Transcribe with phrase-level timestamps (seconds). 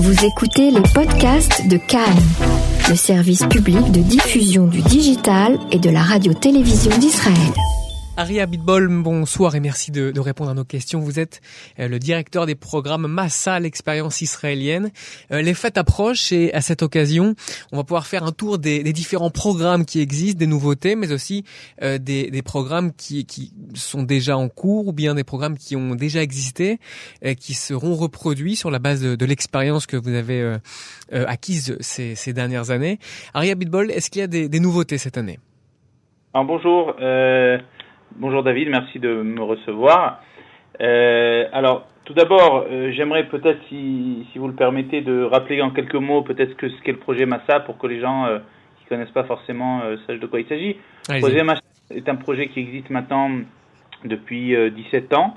[0.00, 2.02] Vous écoutez les podcasts de Cannes,
[2.88, 7.77] le service public de diffusion du digital et de la radio-télévision d'Israël.
[8.18, 10.98] Aria Bitbol, bonsoir et merci de, répondre à nos questions.
[10.98, 11.40] Vous êtes
[11.78, 14.90] euh, le directeur des programmes Massa, l'expérience israélienne.
[15.30, 17.36] Euh, les fêtes approchent et à cette occasion,
[17.70, 21.44] on va pouvoir faire un tour des, différents programmes qui existent, des nouveautés, mais aussi
[21.80, 23.24] euh, des, programmes qui,
[23.74, 26.80] sont déjà en cours ou bien des programmes qui ont déjà existé,
[27.22, 30.56] et qui seront reproduits sur la base de, l'expérience que vous avez
[31.12, 32.98] acquise ces, dernières années.
[33.32, 35.38] Aria Bitbol, est-ce qu'il y a des, nouveautés cette année?
[36.34, 36.96] Alors, Bonjour.
[38.16, 40.22] Bonjour David, merci de me recevoir.
[40.80, 45.70] Euh, alors, tout d'abord, euh, j'aimerais peut-être, si, si, vous le permettez, de rappeler en
[45.70, 48.38] quelques mots peut-être ce qu'est le projet Massa pour que les gens euh,
[48.78, 50.76] qui ne connaissent pas forcément sachent de quoi il s'agit.
[51.08, 51.60] Le projet Massa
[51.94, 53.30] est un projet qui existe maintenant
[54.04, 55.36] depuis 17 ans,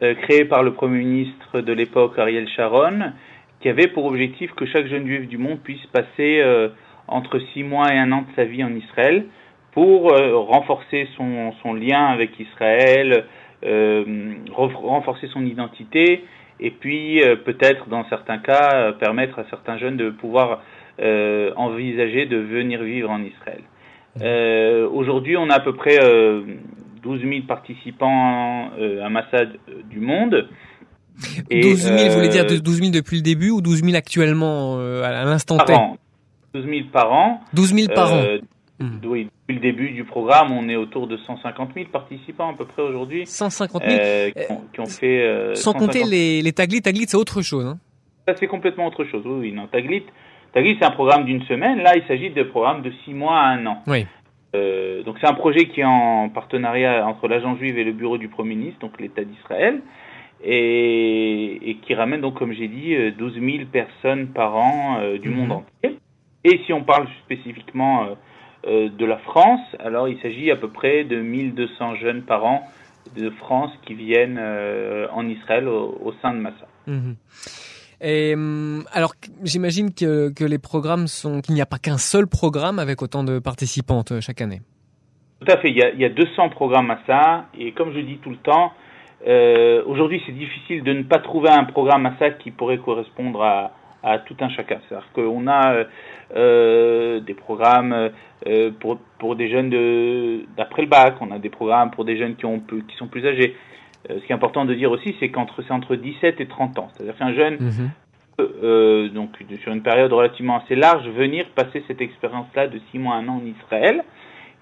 [0.00, 3.12] créé par le Premier ministre de l'époque, Ariel Sharon,
[3.60, 6.42] qui avait pour objectif que chaque jeune juif du monde puisse passer
[7.08, 9.26] entre 6 mois et un an de sa vie en Israël
[9.74, 13.24] pour euh, renforcer son, son, lien avec Israël,
[13.64, 16.24] euh, renforcer son identité
[16.60, 20.62] et puis euh, peut-être dans certains cas permettre à certains jeunes de pouvoir
[21.56, 23.62] envisager de venir vivre en Israël.
[24.92, 25.98] Aujourd'hui, on a à peu près
[27.02, 28.70] 12 000 participants
[29.02, 29.58] à Massad
[29.90, 30.48] du monde.
[31.50, 35.24] 12 000, vous voulez dire 12 000 depuis le début ou 12 000 actuellement à
[35.24, 35.72] l'instant T?
[36.54, 37.40] 12 000 par an.
[37.54, 38.22] 12 000 par an.
[38.80, 38.98] Hmm.
[39.04, 42.64] Oui, depuis le début du programme, on est autour de 150 000 participants à peu
[42.64, 43.24] près aujourd'hui.
[43.24, 44.30] 150 000 euh,
[44.72, 45.22] qui, ont, fait.
[45.22, 46.82] Euh, sans compter les, les Taglit.
[46.82, 47.64] Taglit, c'est autre chose.
[47.66, 47.78] Hein.
[48.26, 49.22] Ça, c'est complètement autre chose.
[49.24, 49.68] Oui, non.
[49.68, 50.02] Taglit,
[50.52, 51.82] Taglit c'est un programme d'une semaine.
[51.82, 53.82] Là, il s'agit de programmes de 6 mois à 1 an.
[53.86, 54.06] Oui.
[54.56, 58.18] Euh, donc, c'est un projet qui est en partenariat entre l'Agence juive et le bureau
[58.18, 59.82] du Premier ministre, donc l'État d'Israël.
[60.42, 65.36] Et, et, qui ramène donc, comme j'ai dit, 12 000 personnes par an du mhm.
[65.36, 65.98] monde entier.
[66.42, 68.08] Et si on parle spécifiquement
[68.66, 69.60] de la France.
[69.78, 72.66] Alors il s'agit à peu près de 1200 jeunes par an
[73.16, 76.66] de France qui viennent euh, en Israël au, sein de Massa.
[76.86, 77.16] Mhm.
[78.00, 82.26] Et hum, alors j'imagine que, que, les programmes sont qu'il n'y a pas qu'un seul
[82.26, 84.60] programme avec autant de participantes euh, chaque année.
[85.40, 88.00] Tout à fait, il y a, il y a 200 programmes Massa et comme je
[88.00, 88.72] dis tout le temps,
[89.86, 93.72] aujourd'hui c'est difficile de ne pas trouver un programme Massa qui pourrait correspondre à,
[94.04, 94.78] à tout un chacun.
[94.88, 95.84] C'est-à-dire qu'on a
[96.36, 98.10] euh, des programmes
[98.46, 99.70] euh, pour, pour des jeunes
[100.56, 103.26] d'après le bac, on a des programmes pour des jeunes qui, ont, qui sont plus
[103.26, 103.56] âgés.
[104.10, 106.78] Euh, ce qui est important de dire aussi, c'est qu'entre c'est entre 17 et 30
[106.78, 106.88] ans.
[106.92, 107.90] C'est-à-dire qu'un jeune mhm.
[108.36, 109.30] peut, donc
[109.62, 113.28] sur une période relativement assez large, venir passer cette expérience-là de 6 mois à un
[113.28, 114.04] an en Israël.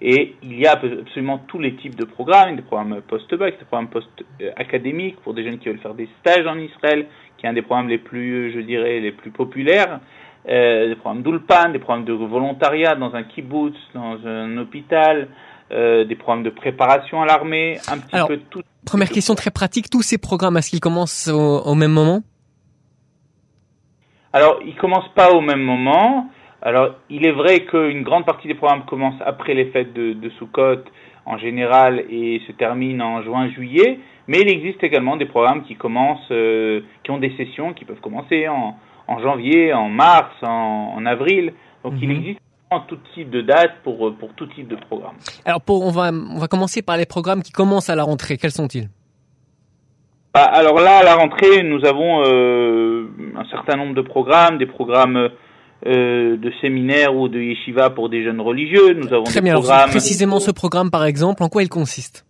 [0.05, 3.89] Et il y a absolument tous les types de programmes, des programmes post-bac, des programmes
[3.89, 7.07] post-académiques pour des jeunes qui veulent faire des stages en Israël,
[7.43, 9.99] qui est un des programmes les plus, je dirais, les plus populaires.
[10.47, 15.27] Euh, des programmes d'ulpan, des programmes de volontariat dans un kibbutz, dans un hôpital,
[15.71, 18.61] euh, des programmes de préparation à l'armée, un petit Alors, peu tout.
[18.85, 22.21] Première question très pratique, tous ces programmes, est-ce qu'ils commencent au, même moment?
[24.31, 26.29] Alors, ils commencent pas au même moment.
[26.61, 30.29] Alors, il est vrai qu'une grande partie des programmes commencent après les fêtes de, de
[30.39, 30.83] Sukkot
[31.25, 36.31] en général et se terminent en juin-juillet, mais il existe également des programmes qui commencent,
[36.31, 38.75] euh, qui ont des sessions qui peuvent commencer en,
[39.07, 41.53] en janvier, en mars, en, en avril.
[41.83, 42.15] Donc il mhm.
[42.15, 42.39] existe
[42.87, 45.15] tout type de dates pour, pour tout type de programme.
[45.45, 48.37] Alors pour, on, va, on va commencer par les programmes qui commencent à la rentrée.
[48.37, 48.89] Quels sont-ils?
[50.33, 54.65] Bah, Alors là, à la rentrée, nous avons euh, un certain nombre de programmes, des
[54.65, 55.29] programmes
[55.85, 58.93] euh, de séminaires ou de yeshiva pour des jeunes religieux.
[58.93, 59.55] Nous avons Très des bien.
[59.55, 59.89] Programmes...
[59.89, 62.25] précisément ce programme, par exemple, en quoi il consiste?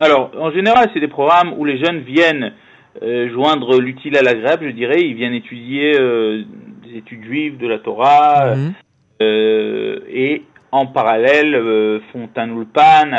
[0.00, 2.54] Alors, en général, c'est des programmes où les jeunes viennent
[3.02, 5.00] euh, joindre l'utile à l'agréable, je dirais.
[5.00, 6.42] Ils viennent étudier euh,
[6.84, 8.72] des études juives, de la Torah, mhm.
[9.20, 10.42] et
[10.72, 13.10] en parallèle font un ulpan,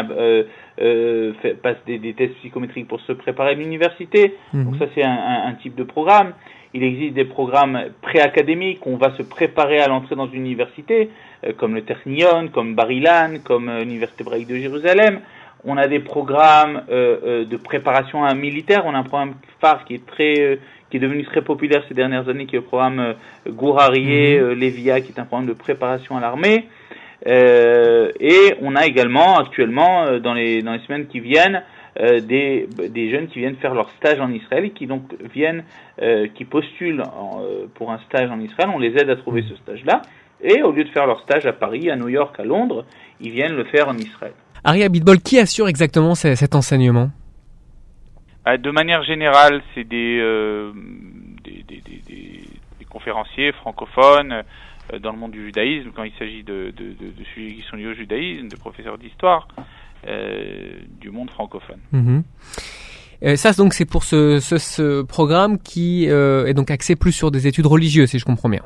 [1.63, 4.35] passent des, des, tests psychométriques pour se préparer à l'université.
[4.53, 4.65] Mhm.
[4.65, 6.33] Donc ça c'est un, un, type de programme.
[6.73, 11.09] Il existe des programmes préacadémiques où on va se préparer à l'entrée dans une université,
[11.57, 15.21] comme le Technion, comme Barilan, comme l'Université hébraïque de Jérusalem
[15.65, 18.83] on a des programmes euh, euh, de préparation à un militaire.
[18.85, 20.55] On a un programme phare qui est très, euh,
[20.89, 23.15] qui est devenu très populaire ces dernières années, qui est le programme
[23.47, 24.51] Gourarié mhm.
[24.53, 26.67] Lévia, qui est un programme de préparation à l'armée.
[27.25, 31.63] et on a également actuellement dans les dans les semaines qui viennent
[31.97, 35.63] des, des jeunes qui viennent faire leur stage en Israël et qui donc viennent
[36.35, 37.03] qui postulent
[37.75, 38.69] pour un stage en Israël.
[38.73, 40.01] On les aide à trouver ce stage-là.
[40.41, 42.85] Et au lieu de faire leur stage à Paris, à New York, à Londres,
[43.19, 44.33] ils viennent le faire en Israël.
[44.63, 47.09] Aria Bitbol, qui assure exactement cet enseignement?
[48.47, 50.71] Euh, De manière générale, c'est des, euh,
[51.43, 54.43] des, des, des, conférenciers francophones
[54.99, 57.85] dans le monde du judaïsme, quand il s'agit de, de, de, sujets qui sont liés
[57.85, 59.47] au judaïsme, de professeurs d'histoire
[60.99, 61.79] du monde francophone.
[61.91, 62.23] Mhm.
[63.35, 67.47] ça, donc, c'est pour ce, ce, ce, programme qui est donc axé plus sur des
[67.47, 68.63] études religieuses, si je comprends bien.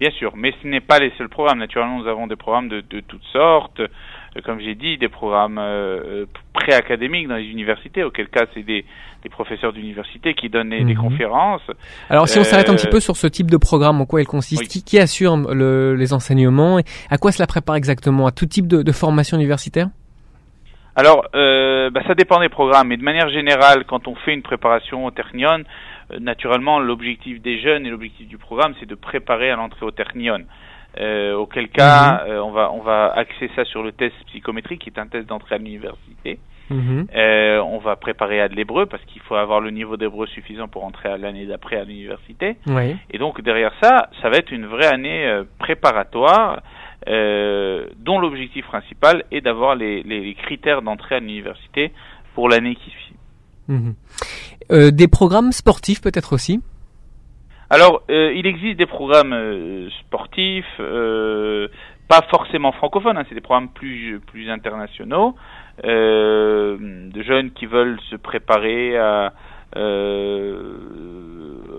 [0.00, 1.58] Bien sûr, mais ce n'est pas les seuls programmes.
[1.58, 3.80] Naturellement, nous avons des programmes de, de toutes sortes.
[3.80, 8.84] Euh, comme j'ai dit, des programmes euh, pré-académiques dans les universités, auquel cas c'est des,
[9.22, 10.96] des, professeurs d'université qui donnent des, mhm.
[10.96, 11.62] conférences.
[12.10, 14.20] Alors si on s'arrête un petit euh, peu sur ce type de programme, en quoi
[14.20, 18.26] il consiste, qui, qui, assure le, les enseignements, et à quoi cela prépare exactement?
[18.26, 19.88] À tout type de, de formation universitaire?
[20.98, 24.42] Alors, euh, bah, ça dépend des programmes, mais de manière générale, quand on fait une
[24.42, 25.62] préparation au Ternion,
[26.10, 29.92] euh, naturellement, l'objectif des jeunes et l'objectif du programme, c'est de préparer à l'entrée au
[29.92, 30.40] Ternion.
[30.98, 32.38] Euh, auquel cas, mhm.
[32.38, 35.54] on va on va axer ça sur le test psychométrique, qui est un test d'entrée
[35.54, 36.40] à l'université.
[36.68, 37.06] Mhm.
[37.14, 40.66] Euh, on va préparer à de l'hébreu parce qu'il faut avoir le niveau d'hébreu suffisant
[40.66, 42.56] pour entrer l'année d'après à l'université.
[42.66, 42.96] Oui.
[43.12, 46.60] Et donc derrière ça, ça va être une vraie année préparatoire
[47.06, 51.92] dont l'objectif principal est d'avoir les, les, critères d'entrée à l'université
[52.34, 53.16] pour l'année qui suit.
[53.68, 53.94] Mhm.
[54.70, 56.60] Euh, des programmes sportifs peut-être aussi
[57.70, 60.80] Alors, euh, il existe des programmes euh, sportifs,
[62.08, 65.34] pas forcément francophones, hein, c'est des programmes plus, plus internationaux,
[65.82, 69.32] de jeunes qui veulent se préparer à,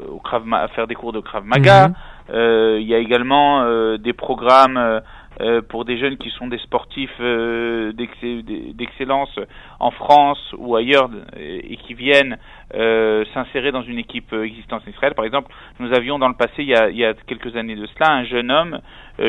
[0.08, 1.90] au Krav, à faire des cours de Krav Maga.
[1.90, 1.96] Mhm.
[2.32, 5.02] Il y a également des programmes
[5.42, 9.40] euh, pour des jeunes qui sont des sportifs euh, d'excellence
[9.80, 12.38] en France ou ailleurs et qui viennent
[12.74, 15.14] euh, s'insérer dans une équipe existante en Israël.
[15.16, 15.50] Par exemple,
[15.80, 18.12] nous avions dans le passé, il y a, il y a quelques années de cela,
[18.12, 18.82] un jeune homme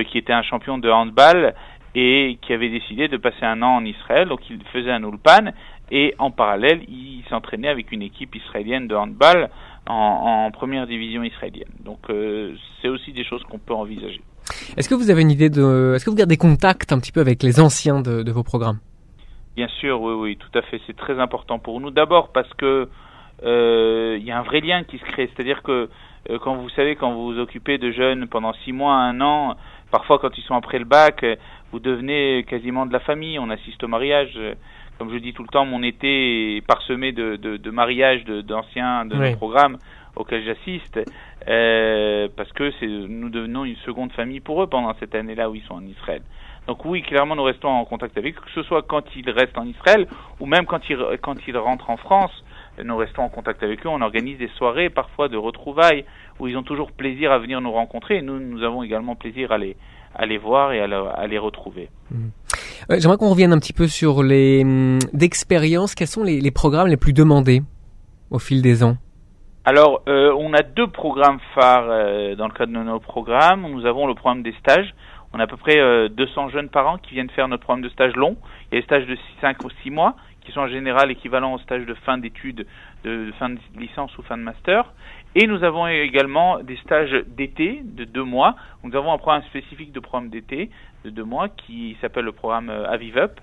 [0.08, 1.54] qui était un champion de handball
[1.94, 5.52] et qui avait décidé de passer un an en Israël, donc il faisait un ulpan
[5.92, 9.48] et en parallèle il s'entraînait avec une équipe israélienne de handball
[9.88, 11.72] en, en première division israélienne.
[11.84, 12.00] Donc
[12.80, 14.20] c'est aussi des choses qu'on peut envisager.
[14.76, 17.20] Est-ce que vous avez une idée de, est-ce que vous gardez contact un petit peu
[17.20, 18.80] avec les anciens de, de vos programmes?
[19.56, 20.80] Bien sûr, oui, oui, tout à fait.
[20.86, 21.90] C'est très important pour nous.
[21.90, 22.88] D'abord parce que
[23.44, 25.30] euh, il y a un vrai lien qui se crée.
[25.34, 25.88] C'est-à-dire que
[26.30, 29.56] euh, quand vous savez, quand vous vous occupez de jeunes pendant six mois, un an,
[29.90, 31.24] parfois quand ils sont après le bac,
[31.72, 33.38] vous devenez quasiment de la famille.
[33.38, 34.38] On assiste au mariage.
[35.00, 39.06] Comme je dis tout le temps, mon été est parsemé de, de, de mariages d'anciens
[39.06, 39.78] de, nos programmes
[40.14, 41.00] auxquels j'assiste,
[41.48, 42.70] euh, parce que
[43.06, 46.20] nous devenons une seconde famille pour eux pendant cette année-là où ils sont en Israël.
[46.66, 49.56] Donc oui, clairement, nous restons en contact avec eux, que ce soit quand ils restent
[49.56, 50.06] en Israël
[50.38, 52.44] ou même quand ils, quand ils rentrent en France,
[52.84, 53.88] nous restons en contact avec eux.
[53.88, 56.04] On organise des soirées parfois de retrouvailles
[56.38, 59.50] où ils ont toujours plaisir à venir nous rencontrer et nous, nous avons également plaisir
[59.50, 59.76] à les,
[60.14, 61.88] à les voir et à, les retrouver.
[62.10, 62.16] Mmh.
[62.88, 65.94] J'aimerais qu'on revienne un petit peu sur les hum, d'expérience.
[65.94, 67.62] Quels sont les, programmes les plus demandés
[68.30, 68.96] au fil des ans?
[69.64, 73.66] Alors, euh, on a deux programmes phares euh, dans le cadre de nos programmes.
[73.70, 74.94] Nous avons le programme des stages.
[75.32, 77.84] On a à peu près 200 euh, jeunes par an qui viennent faire notre programme
[77.84, 78.36] de stage long.
[78.70, 81.54] Il y a des stages de 5 ou 6 mois qui sont en général équivalents
[81.54, 82.66] aux stages de fin d'études,
[83.04, 84.92] de, fin de licence ou fin de master.
[85.34, 88.56] Et nous avons également des stages d'été de 2 mois.
[88.82, 90.70] Nous avons un programme spécifique de programme d'été
[91.04, 93.40] de 2 mois qui s'appelle le programme Aviv Up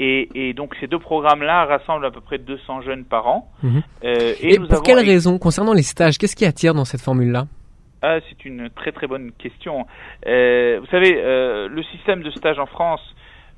[0.00, 3.48] et, et, donc ces deux programmes-là rassemblent à peu près 200 jeunes par an.
[3.62, 3.82] Mhm.
[4.04, 7.46] Euh, et, pour quelles raisons Concernant les stages, qu'est-ce qui attire dans cette formule-là?
[8.02, 9.86] Ah, C'est une très très bonne question.
[10.26, 13.00] Euh, vous savez, euh, le système de stage en France,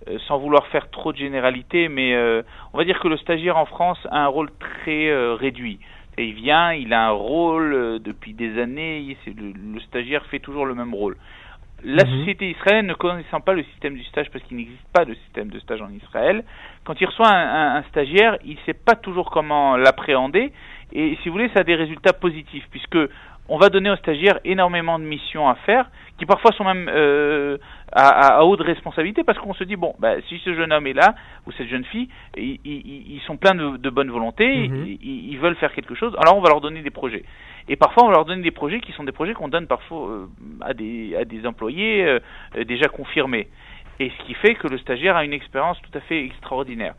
[0.09, 2.43] euh, sans vouloir faire trop de généralité, mais euh,
[2.75, 5.81] on va dire que le stagiaire en France a un rôle très réduit.
[6.19, 10.65] Et il vient, il a un rôle depuis des années, le, le stagiaire fait toujours
[10.65, 11.17] le même rôle.
[11.85, 12.19] La mhm.
[12.19, 15.49] société israélienne ne connaissant pas le système du stage parce qu'il n'existe pas de système
[15.49, 16.43] de stage en Israël,
[16.85, 20.53] quand il reçoit un, stagiaire, il ne sait pas toujours comment l'appréhender
[20.93, 22.99] et si vous voulez, ça a des résultats positifs puisque
[23.49, 27.59] on va donner aux stagiaires énormément de missions à faire qui parfois sont même euh,
[27.93, 31.15] à, haute responsabilité parce qu'on se dit bon bah, si ce jeune homme est là
[31.47, 34.97] ou cette jeune fille ils, sont pleins de, bonne volonté mhm.
[35.03, 37.25] ils, veulent faire quelque chose alors on va leur donner des projets
[37.69, 40.27] et parfois, on leur donne des projets qui sont des projets qu'on donne parfois euh,
[40.61, 42.21] à, des, à des employés euh,
[42.65, 43.49] déjà confirmés.
[43.99, 46.95] Et ce qui fait que le stagiaire a une expérience tout à fait extraordinaire.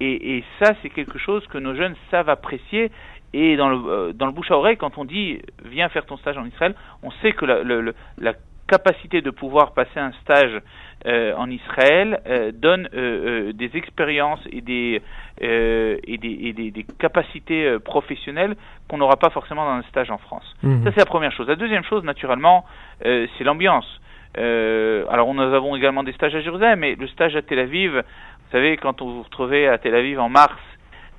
[0.00, 2.90] Et, et ça, c'est quelque chose que nos jeunes savent apprécier.
[3.34, 6.16] Et dans le, euh, dans le bouche à oreille, quand on dit viens faire ton
[6.16, 8.34] stage en Israël, on sait que la, le, la
[8.68, 10.60] capacité de pouvoir passer un stage
[11.06, 15.02] euh, en Israël euh, donne euh, des expériences et des
[15.40, 18.56] et des, et des, des, capacités professionnelles
[18.88, 20.44] qu'on n'aura pas forcément dans un stage en France.
[20.64, 20.82] Mhm.
[20.82, 21.46] Ça c'est la première chose.
[21.46, 22.64] La deuxième chose, naturellement,
[23.02, 23.88] c'est l'ambiance.
[24.36, 28.50] alors nous avons également des stages à Jérusalem, mais le stage à Tel Aviv, vous
[28.50, 30.60] savez, quand on vous retrouvez à Tel Aviv en mars,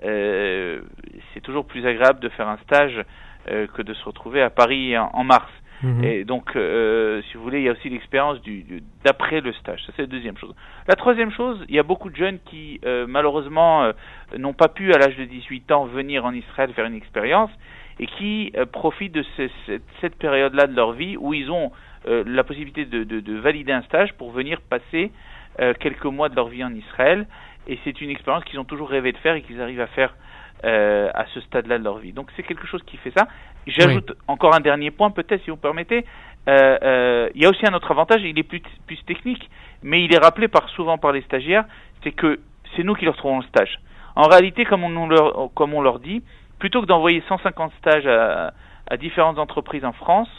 [0.01, 3.03] c'est toujours plus agréable de faire un stage
[3.45, 5.51] que de se retrouver à Paris en, en mars.
[5.81, 6.03] Mhm.
[6.03, 9.81] Et donc, euh, si vous voulez, il y a aussi l'expérience du, d'après le stage.
[9.85, 10.53] Ça, c'est la deuxième chose.
[10.87, 13.93] La troisième chose, il y a beaucoup de jeunes qui, euh, malheureusement, euh,
[14.37, 17.51] n'ont pas pu, à l'âge de 18 ans, venir en Israël faire une expérience
[18.01, 21.73] et qui profitent de cette, cette période-là de leur vie où ils ont
[22.05, 25.11] la possibilité de, de, de, valider un stage pour venir passer
[25.81, 27.27] quelques mois de leur vie en Israël.
[27.67, 30.15] Et c'est une expérience qu'ils ont toujours rêvé de faire et qu'ils arrivent à faire
[30.65, 32.13] euh, à ce stade-là de leur vie.
[32.13, 33.27] Donc c'est quelque chose qui fait ça.
[33.67, 36.05] J'ajoute encore un dernier point, peut-être si vous permettez.
[36.47, 39.49] Euh, euh, il y a aussi un autre avantage, il est plus, plus technique,
[39.83, 41.65] mais il est rappelé par, souvent par les stagiaires,
[42.03, 42.39] c'est que
[42.75, 43.79] c'est nous qui leur trouvons le stage.
[44.15, 46.23] En réalité, comme on, leur, comme on leur dit,
[46.57, 48.53] plutôt que d'envoyer 150 stages à,
[48.89, 50.29] à, différentes entreprises en France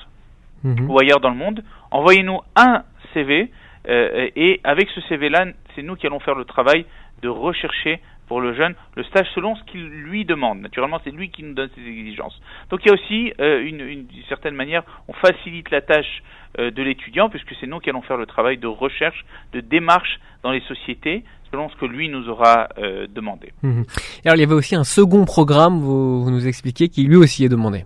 [0.65, 0.91] mhm.
[0.91, 2.83] ou ailleurs dans le monde, envoyez-nous un
[3.15, 3.51] CV
[3.89, 6.85] euh, et avec ce CV-là, c'est nous qui allons faire le travail
[7.23, 8.01] de rechercher
[8.31, 10.61] pour le jeune le stage selon ce qu'il lui demande.
[10.61, 12.41] Naturellement, c'est lui qui nous donne ses exigences.
[12.71, 16.23] Donc il y a aussi euh, une, une, certaine manière, on facilite la tâche
[16.61, 20.21] euh, de l'étudiant puisque c'est nous qui allons faire le travail de recherche, de démarche
[20.45, 23.53] dans les sociétés selon ce que lui nous aura euh, demandé.
[23.65, 23.85] Mhm.
[24.25, 27.45] Alors il y avait aussi un second programme, vous, vous nous expliquez, qui lui aussi
[27.45, 27.85] est demandé.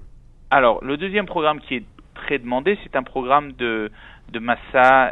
[0.51, 3.91] Alors le deuxième programme qui est très demandé, c'est un programme de,
[4.31, 5.11] de Massa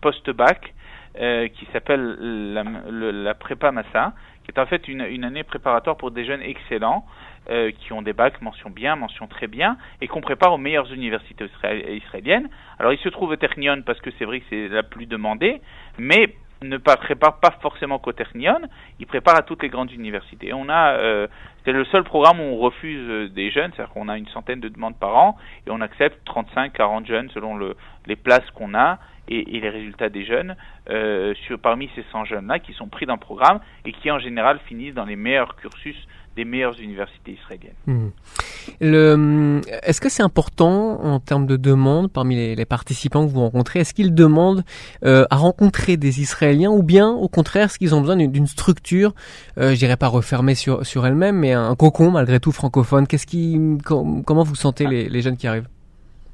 [0.00, 0.74] post-bac
[1.18, 2.16] euh, qui s'appelle
[2.54, 4.12] la, la, prépa Massa,
[4.44, 7.04] qui est en fait une, une année préparatoire pour des jeunes excellents
[7.50, 10.92] euh, qui ont des bacs mention bien, mention très bien, et qu'on prépare aux meilleures
[10.92, 11.46] universités
[11.88, 12.48] israéliennes.
[12.78, 13.36] Alors il se trouve au
[13.84, 15.60] parce que c'est vrai que c'est la plus demandée,
[15.98, 18.60] mais ne prépare pas forcément qu'au Technion,
[18.98, 20.52] il prépare à toutes les grandes universités.
[20.52, 21.26] On a, euh,
[21.64, 24.60] c'est le seul programme où on refuse euh, des jeunes, c'est-à-dire qu'on a une centaine
[24.60, 25.36] de demandes par an
[25.66, 27.76] et on accepte 35, 40 jeunes selon le,
[28.06, 28.98] les places qu'on a
[29.28, 30.56] et, et, les résultats des jeunes
[30.90, 34.18] euh, sur, parmi ces 100 jeunes-là qui sont pris dans le programme et qui en
[34.18, 35.96] général finissent dans les meilleurs cursus
[36.36, 37.74] des meilleures universités israéliennes.
[37.86, 39.60] Mmh.
[39.82, 43.80] Est-ce que c'est important en termes de demande parmi les, les participants que vous rencontrez
[43.80, 44.62] Est-ce qu'ils demandent
[45.04, 49.12] euh, à rencontrer des Israéliens ou bien au contraire, est-ce qu'ils ont besoin d'une structure,
[49.58, 53.06] euh, je dirais pas refermée sur, sur elle-même, mais un cocon malgré tout francophone?
[53.06, 55.68] Qu'est-ce qui, comment vous sentez les, les jeunes qui arrivent?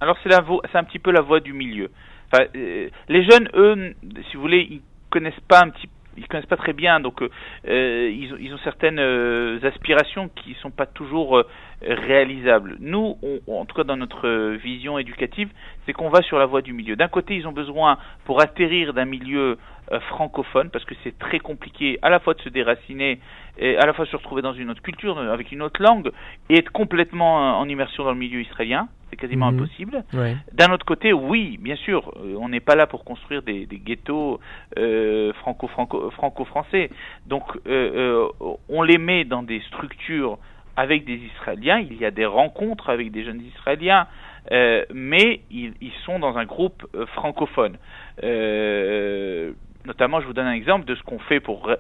[0.00, 1.90] Alors c'est c'est un petit peu la voie du milieu.
[2.30, 3.94] Enfin, euh, les jeunes, eux,
[4.30, 7.30] si vous voulez, ils connaissent pas un petit ils connaissent pas très bien, donc euh,
[7.68, 11.42] euh ils, ont, certaines euh, aspirations qui sont pas toujours
[11.82, 12.76] réalisables.
[12.80, 15.50] Nous, on, en tout cas dans notre vision éducative,
[15.85, 16.96] c'est qu'on va sur la voie du milieu.
[16.96, 19.58] D'un côté, ils ont besoin, pour atterrir d'un milieu
[20.11, 23.21] francophone, parce que c'est très compliqué à la fois de se déraciner
[23.59, 26.11] et à la fois se retrouver dans une autre culture, avec une autre langue,
[26.50, 29.59] et être complètement en immersion dans le milieu israélien c'est quasiment mhm.
[29.59, 30.05] impossible.
[30.52, 33.78] D'un autre côté, oui, bien sûr, euh, on n'est pas là pour construire des, des
[33.78, 34.40] ghettos
[34.78, 36.90] euh, franco-français.
[37.26, 40.38] Donc, euh, euh, on les met dans des structures
[40.76, 41.78] avec des Israéliens.
[41.78, 44.07] Il y a des rencontres avec des jeunes Israéliens,
[44.52, 47.78] euh, mais ils, ils, sont dans un groupe francophone.
[48.23, 49.52] Euh,
[49.87, 51.71] Notamment, je vous donne un exemple de ce qu'on fait pour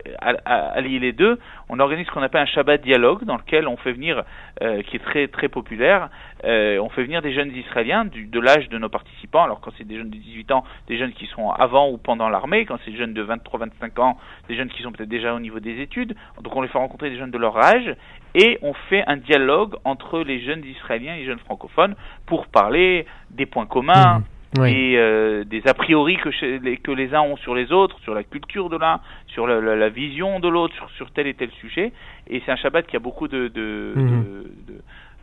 [0.44, 1.40] allier les deux.
[1.68, 4.22] On organise ce qu'on appelle un Shabbat dialogue, dans lequel on fait venir,
[4.62, 6.08] euh, qui est très très populaire,
[6.44, 9.42] euh, on fait venir des jeunes Israéliens de l'âge de nos participants.
[9.42, 12.28] Alors quand c'est des jeunes de 18 ans, des jeunes qui sont avant ou pendant
[12.28, 12.64] l'armée.
[12.64, 15.58] Quand c'est des jeunes de 23-25 ans, des jeunes qui sont peut-être déjà au niveau
[15.58, 16.14] des études.
[16.40, 17.92] Donc on les fait rencontrer des jeunes de leur âge
[18.36, 23.04] et on fait un dialogue entre les jeunes Israéliens et les jeunes francophones pour parler
[23.30, 24.20] des points communs.
[24.20, 24.24] Mmh
[24.64, 26.30] et euh, des a priori que,
[26.62, 29.60] les, que les uns ont sur les autres, sur la culture de l'un, sur la,
[29.60, 31.92] la, vision de l'autre, sur, sur, tel et tel sujet.
[32.28, 34.24] Et c'est un Shabbat qui a beaucoup de, de, mhm.
[34.68, 34.74] de,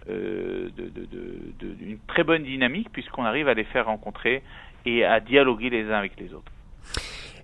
[0.10, 4.44] euh, de, de, une très bonne dynamique puisqu'on arrive à les faire rencontrer
[4.86, 6.52] et à dialoguer les uns avec les autres.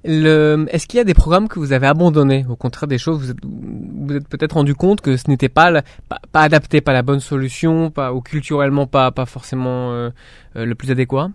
[0.04, 2.46] Est-ce qu'il y a des programmes que vous avez abandonnés?
[2.50, 5.82] Au contraire, des choses vous êtes, vous êtes peut-être rendu compte que ce n'était pas,
[6.08, 10.10] pas, pas adapté, pas la bonne solution, pas ou culturellement pas pas forcément euh,
[10.56, 11.30] le plus adéquat?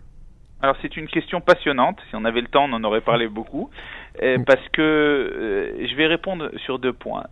[0.65, 1.99] Alors c'est une question passionnante.
[2.09, 3.71] Si on avait le temps, on en aurait parlé beaucoup.
[4.23, 4.45] Euh, mm.
[4.45, 7.25] parce que euh, je vais répondre sur deux points.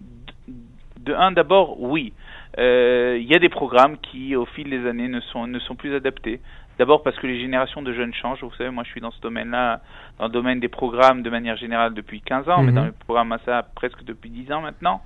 [1.00, 2.12] De, un, d'abord, oui.
[2.58, 5.74] Euh, il y a des programmes qui, au fil des années, ne sont, ne sont
[5.74, 6.40] plus adaptés.
[6.78, 8.42] D'abord parce que les générations de jeunes changent.
[8.42, 9.80] Vous savez, moi je suis dans ce domaine-là,
[10.18, 12.74] dans le domaine des programmes de manière générale depuis 15 ans, mais mm-hmm.
[12.74, 15.02] dans le programme ça presque depuis 10 ans maintenant.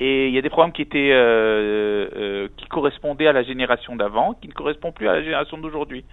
[0.00, 3.94] Et il y a des programmes qui étaient euh, euh, qui correspondaient à la génération
[3.94, 6.04] d'avant, qui ne correspondent plus à la génération d'aujourd'hui.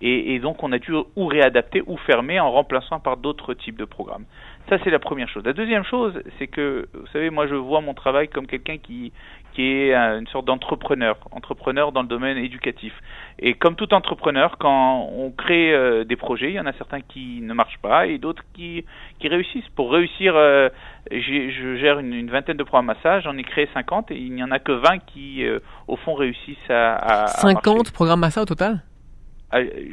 [0.00, 3.78] Et, et, donc on a dû ou réadapter ou fermer en remplaçant par d'autres types
[3.78, 4.24] de programmes.
[4.68, 5.44] Ça c'est la première chose.
[5.44, 9.12] La deuxième chose, c'est que vous savez, moi je vois mon travail comme quelqu'un qui
[9.54, 12.92] qui est une sorte d'entrepreneur, entrepreneur dans le domaine éducatif.
[13.38, 17.00] Et comme tout entrepreneur, quand on crée euh, des projets, il y en a certains
[17.00, 18.84] qui ne marchent pas et d'autres qui,
[19.20, 19.68] qui réussissent.
[19.76, 20.68] Pour réussir, euh,
[21.10, 24.50] je gère une, vingtaine de programmes massage, j'en ai créé 50 et il n'y en
[24.50, 28.80] a que 20 qui, euh, au fond, réussissent à, à 50 programmes massage au total?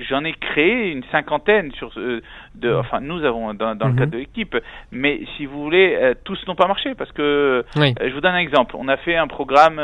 [0.09, 2.21] J'en ai créé une cinquantaine sur de,
[2.71, 2.75] mm.
[2.75, 4.09] enfin nous avons dans, dans le cadre mm-hmm.
[4.09, 4.57] de l'équipe,
[4.91, 8.75] mais si vous voulez, tous n'ont pas marché parce que je vous donne un exemple.
[8.77, 9.81] On a fait un programme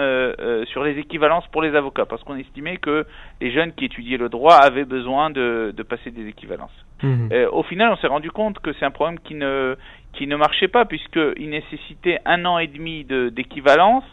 [0.67, 3.05] sur les équivalences pour les avocats parce qu'on estimait que
[3.41, 6.71] les jeunes qui étudiaient le droit avaient besoin de, de passer des équivalences.
[7.03, 7.47] Mm-hmm.
[7.51, 9.75] au final, on s'est rendu compte que c'est un problème qui ne
[10.13, 14.03] qui ne marchait pas puisqu'il nécessitait un an et demi d'équivalence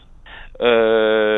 [0.61, 1.34] euh,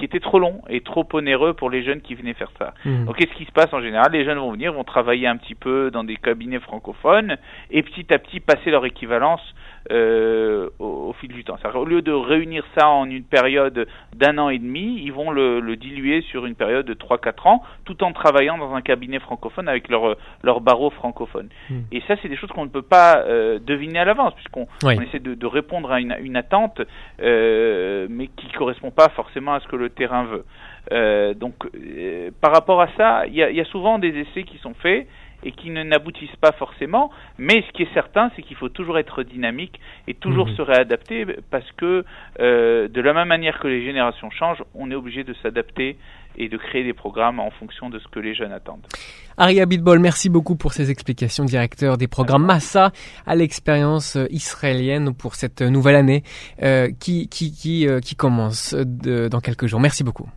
[0.00, 2.72] qui était trop long et trop onéreux pour les jeunes qui venaient faire ça.
[2.86, 3.04] Mmh.
[3.04, 5.54] Donc qu'est-ce qui se passe en général Les jeunes vont venir, vont travailler un petit
[5.54, 7.36] peu dans des cabinets francophones
[7.70, 9.42] et petit à petit passer leur équivalence
[9.90, 11.56] euh, au, fil du temps.
[11.74, 15.60] Au lieu de réunir ça en une période d'un an et demi, ils vont le,
[15.60, 19.68] le diluer sur une période de 3-4 ans, tout en travaillant dans un cabinet francophone
[19.68, 21.48] avec leur, leur barreau francophone.
[21.70, 21.80] Hmm.
[21.92, 24.90] Et ça, c'est des choses qu'on ne peut pas euh, deviner à l'avance, puisqu'on on
[24.90, 26.80] essaie de, de, répondre à une, une attente,
[27.20, 30.44] euh, mais qui ne correspond pas forcément à ce que le terrain veut.
[31.34, 31.54] Donc,
[32.40, 35.06] par rapport à ça, il y a souvent des essais qui sont faits
[35.42, 37.10] et qui n'aboutissent pas forcément.
[37.38, 40.56] Mais ce qui est certain, c'est qu'il faut toujours être dynamique et toujours mhm.
[40.56, 42.04] se réadapter parce que
[42.40, 45.96] euh, de la même manière que les générations changent, on est obligé de s'adapter
[46.36, 48.86] et de créer des programmes en fonction de ce que les jeunes attendent.
[49.36, 52.92] Aria Bitbol, merci beaucoup pour ces explications, directeur des programmes Massa
[53.26, 56.22] à l'expérience euh, israélienne pour cette nouvelle année
[56.62, 59.80] euh, qui, qui, qui, qui commence dans quelques jours.
[59.80, 60.28] Merci beaucoup.